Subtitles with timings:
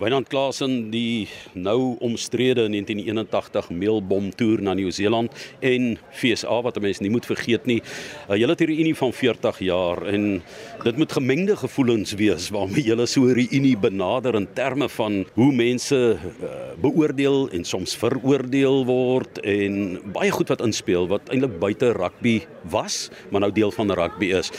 [0.00, 7.00] Wynand Klasen die nou omstrede 1981 meelbom toer na Nieu-Seeland en FSA wat 'n mens
[7.00, 7.82] nie moet vergeet nie.
[8.30, 10.42] Uh, julle het hierdie unie van 40 jaar en
[10.84, 15.52] dit moet gemengde gevoelens wees waarmee julle so 'n unie benader in terme van hoe
[15.52, 16.48] mense uh,
[16.80, 22.40] beoordeel en soms veroordeel word en baie goed wat inspel wat eintlik buite rugby
[22.70, 24.50] was, maar nou deel van rugby is.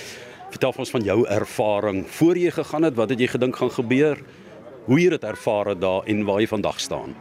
[0.52, 4.22] Vertel ons van jou ervaring voor jy gegaan het, wat het jy gedink gaan gebeur?
[4.86, 7.14] Hoe jy dit ervaar daar en waar jy vandag staan?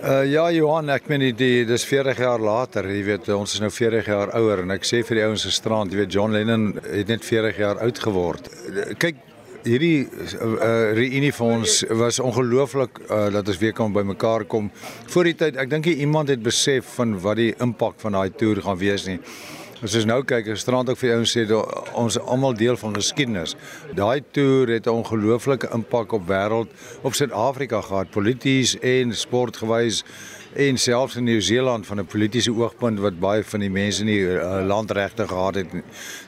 [0.00, 3.68] Uh ja Johan, ek meen die dis 40 jaar later, jy weet ons is nou
[3.68, 6.70] 40 jaar ouer en ek sê vir die ouens se strand, jy weet John Lennon
[6.86, 8.48] het net 40 jaar oud geword.
[8.96, 9.20] Kyk,
[9.66, 14.70] hierdie uh, reunie vir ons was ongelooflik uh, dat ons weer kan bymekaar kom.
[15.12, 18.62] Voor die tyd, ek dink iemand het besef van wat die impak van daai toer
[18.64, 19.20] gaan wees nie.
[19.80, 21.46] As ons nou kyk, is strand ook vir ouens sê
[21.96, 23.54] ons almal deel van geskiedenis.
[23.96, 26.68] Daai toer het 'n ongelooflike impak op wêreld
[27.02, 30.04] op Suid-Afrika gehad, polities en sportgewys
[30.54, 34.20] en selfs in Nieu-Seeland van 'n politieke oogpunt wat baie van die mense in die
[34.20, 35.68] uh, land regtig gehad het.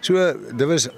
[0.01, 0.15] So
[0.57, 0.89] dit was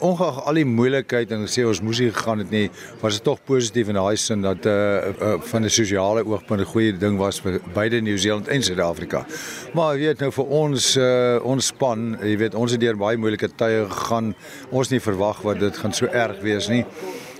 [0.00, 2.66] ongeag al die moeilikheid en sê ons moes hier gegaan het nie,
[3.02, 4.74] was dit tog positief in daai sin dat uh,
[5.10, 9.26] uh van 'n sosiale oogpunt 'n goeie ding was vir beide Nieu-Seeland en Suid-Afrika.
[9.74, 13.16] Maar jy weet nou vir ons uh ons span, jy weet ons het deur baie
[13.16, 14.34] moeilike tye gegaan.
[14.70, 16.84] Ons nie verwag wat dit gaan so erg wees nie.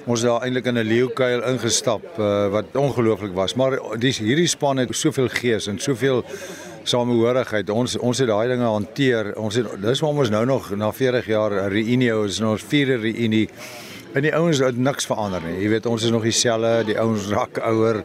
[0.07, 4.49] Ons het daar eintlik in 'n leeukuil ingestap uh, wat ongelooflik was, maar dis hierdie
[4.49, 6.25] span het soveel gees en soveel
[6.89, 7.71] samehorigheid.
[7.71, 9.35] Ons ons het daai dinge hanteer.
[9.39, 13.01] Ons het dis waarom ons nou nog na 40 jaar reunie is en ons vierde
[13.03, 13.49] reunie.
[14.11, 15.61] En die ouens het niks verander nie.
[15.63, 18.01] Jy weet ons is nog dieselfde, die ouens raak ouer.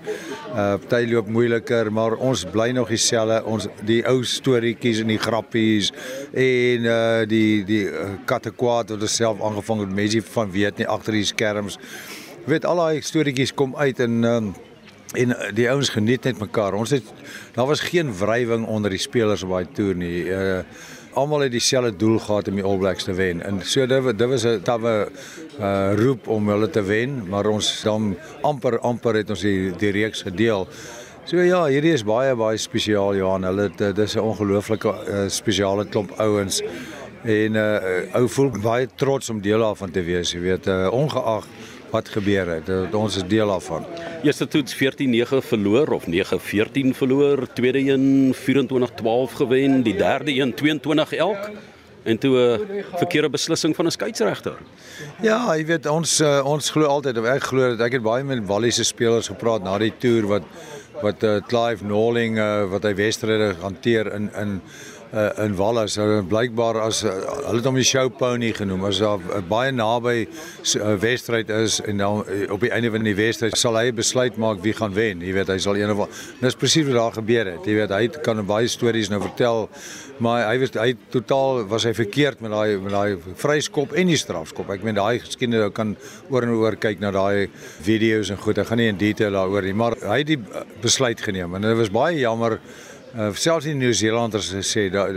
[0.54, 3.40] Uh party loop moeiliker, maar ons bly nog dieselfde.
[3.50, 5.90] Ons die ou storieetjies en die grappies
[6.30, 10.84] en uh die die uh, katte kwaad wat ons self aangevang het mense van weet
[10.84, 11.80] nie agter die skerms.
[12.46, 14.54] Jy weet al daai storieetjies kom uit en um,
[15.14, 16.74] en uh, die ouens geniet net mekaar.
[16.74, 17.04] Ons het
[17.56, 20.26] daar was geen wrywing onder die spelers op daai toer nie.
[20.26, 20.60] Uh
[21.16, 23.40] almal het dieselfde doel gehad om die All Blacks te wen.
[23.42, 25.08] En so dit dit was 'n tawwe
[25.60, 29.92] uh roep om hulle te wen, maar ons dan amper amper het ons die die
[29.92, 30.68] reeks gedeel.
[31.26, 33.44] So ja, hierdie is baie baie spesiaal Johan.
[33.44, 36.62] Hulle dit is 'n ongelooflike uh, spesiale klomp ouens
[37.24, 41.48] en uh ou voel baie trots om deel daarvan te wees, jy weet, uh, ongeag
[41.96, 42.66] wat gebeur het.
[42.68, 43.86] Dat ons is deel daarvan.
[44.24, 51.14] Eerste toets 14-9 verloor of 9-14 verloor, tweede een 24-12 gewen, die derde een 22
[51.14, 51.50] elk
[52.06, 54.58] en toe 'n verkeerde beslissing van 'n skeieregter.
[55.22, 58.24] Ja, jy weet ons uh, ons glo altyd of ek glo dat ek het baie
[58.24, 60.44] met Walliese spelers gepraat na die toer wat
[61.02, 64.62] wat uh, Clive Norling uh, wat hy wedstryde hanteer in in
[65.16, 65.98] uh, in Wallis.
[65.98, 67.14] Uh, blykbaar as uh,
[67.48, 68.86] hulle het hom die show pony genoem.
[68.90, 73.08] As daar uh, baie naby uh, wedstryd is en dan uh, op die einde van
[73.08, 75.24] die wedstryd sal hy besluit maak wie gaan wen.
[75.26, 76.06] Jy weet hy sal een of
[76.42, 77.66] dis presies wat daar gebeur het.
[77.66, 79.66] Jy weet hy kan baie stories nou vertel
[80.24, 84.20] maar hy was hy totaal was hy verkeerd met daai met daai vryskop en die
[84.20, 84.70] strafskop.
[84.72, 85.96] Ek meen daai geskiedenis kan
[86.32, 87.52] oor en oor kyk na daai
[87.84, 88.62] video's en goed.
[88.62, 90.40] Ek gaan nie in detail daaroor nie, maar hy het die
[90.84, 92.60] besluit geneem en dit was baie jammer
[93.16, 95.08] Uh, selfs in Nieu-Seelanders sê dat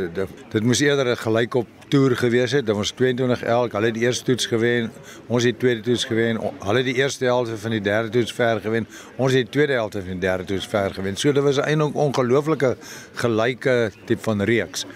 [0.53, 2.67] dit moes eerder 'n gelykop toer gewees het.
[2.67, 3.73] Dit was 22 elk.
[3.73, 4.93] Hulle het die eerste toets gewen.
[5.27, 6.39] Ons het die tweede toets gewen.
[6.61, 8.87] Hulle het die eerste helfte van die derde toets ver gewen.
[9.17, 11.17] Ons het die tweede helfte van die derde toets ver gewen.
[11.17, 12.77] So dit was eintlik 'n ongelooflike
[13.15, 14.87] gelyke tipe van reeks.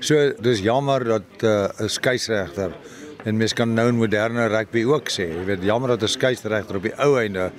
[0.00, 2.72] So dis jammer dat uh, 'n uh, skeieregter
[3.24, 6.76] en mens kan nou in moderne rugby ook sê, jy weet jammer dat 'n skeieregter
[6.76, 7.52] op die ou einde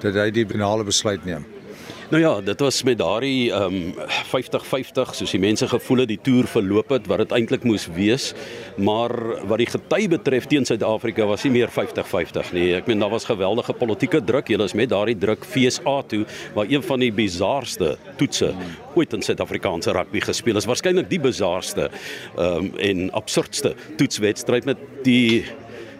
[0.00, 1.53] dat hy die finale besluit neem.
[2.12, 3.94] Nou ja, dit was met daardie ehm um,
[4.28, 8.32] 50-50 soos die mense gevoel het die toer verloop het wat dit eintlik moes wees.
[8.76, 9.14] Maar
[9.48, 12.66] wat die gety betref teen Suid-Afrika was nie meer 50-50 nie.
[12.76, 14.52] Ek meen daar was geweldige politieke druk.
[14.52, 18.52] Hulle is met daardie druk FSA toe waar een van die bizarste toetse
[18.94, 20.68] ooit in Suid-Afrikaanse rugby gespeel is.
[20.68, 25.44] Waarskynlik die bizarste ehm um, en absurdste toetswedstryd met die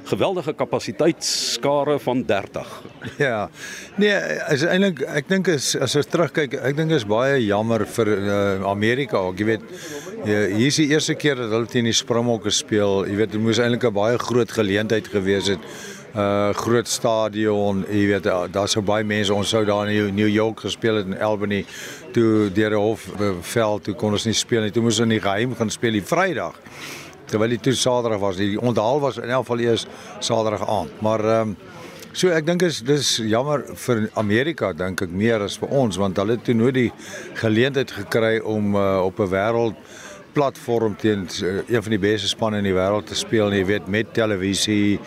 [0.04, 2.82] geweldige kapasiteitskare van 30.
[3.18, 3.48] Ja.
[3.96, 4.14] Nee,
[4.52, 8.36] is eintlik ek dink is as ons terugkyk, ek dink is baie jammer vir uh,
[8.68, 9.22] Amerika.
[9.36, 9.66] Jy weet,
[10.24, 13.04] hier is die eerste keer dat hulle teen die Springbokke speel.
[13.08, 15.60] Jy weet, dit moes eintlik 'n baie groot geleentheid gewees het.
[16.14, 20.60] Uh groot stadion, jy weet daar sou baie mense ons sou daar in New York
[20.60, 21.64] gespeel het in Albany
[22.14, 24.70] toe deur die hof bevel toe kon ons nie speel nie.
[24.70, 26.54] Toe moes ons in die geheim gaan speel die Vrydag
[27.30, 28.36] terwyl die toe Saterdag was.
[28.36, 29.86] Die onthaal was in elk geval eers
[30.18, 31.00] Saterdag aand.
[31.00, 31.56] Maar ehm um,
[32.14, 36.18] so ek dink is dis jammer vir Amerika dink ek meer as vir ons want
[36.22, 36.90] hulle het toe nooit die
[37.40, 39.74] geleentheid gekry om uh, op 'n wêreld
[40.34, 43.86] platform teen uh, een van die beste spanne in die wêreld te speel, jy weet
[43.90, 45.00] met televisie,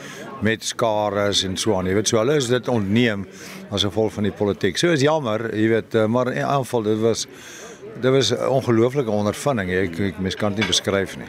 [0.44, 1.88] met skares en so aan.
[1.90, 3.26] Jy weet so hulle is dit ontneem
[3.72, 4.78] as gevolg van die politiek.
[4.80, 7.28] So is jammer, jy weet, uh, maar in aanval dit was
[8.02, 9.72] dit was 'n ongelooflike ondervinding.
[9.72, 11.28] Ek, ek mens kan dit nie beskryf nie.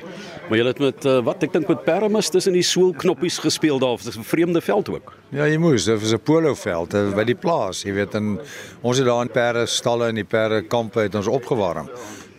[0.49, 3.97] Maar jy het met uh, wat ek dink met Permis tussen die soelknoppies gespeel daar,
[3.97, 5.13] dis 'n vreemde veld ook.
[5.31, 8.41] Ja, jy moes, dit was 'n poloveld uh, by die plaas, jy weet, en
[8.81, 11.89] ons het daar in perde stalle en die perde kampe het ons opgewarm.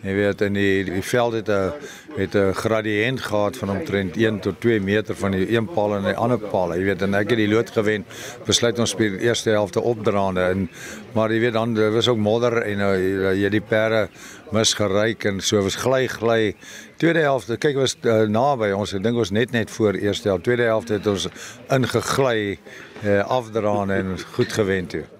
[0.02, 1.72] Jy weet in die die veld het 'n
[2.20, 6.02] het 'n gradiënt gehad van omtrent 1 tot 2 meter van die een paal en
[6.02, 6.74] die ander paal.
[6.74, 8.04] Jy weet en ek het die lood gewen.
[8.44, 10.70] Besluit ons speel die eerste helfte opdraande en
[11.12, 14.08] maar jy weet dan daar was ook modder en uh, jy die perde
[14.50, 16.54] misgeryk en so was gly gly.
[16.96, 18.94] Tweede helfte, kyk was uh, naby ons.
[18.94, 20.44] Ek dink ons net net voor eerste helfte.
[20.44, 21.28] Tweede helfte het ons
[21.68, 22.58] ingegly
[23.04, 25.19] uh, afdraande en goed gewen toe.